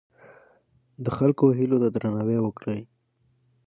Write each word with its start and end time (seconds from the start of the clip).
د 1.03 1.05
خلکو 1.17 1.45
هیلو 1.59 1.77
ته 1.83 1.87
درناوی 1.95 2.37
وکړئ. 2.41 2.81